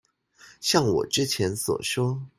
[0.59, 2.19] 像我之前所說